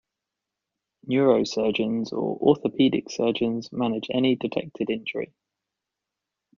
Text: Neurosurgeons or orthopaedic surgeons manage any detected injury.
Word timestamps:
Neurosurgeons 1.07 2.11
or 2.11 2.39
orthopaedic 2.39 3.11
surgeons 3.11 3.71
manage 3.71 4.07
any 4.11 4.35
detected 4.35 4.89
injury. 4.89 5.31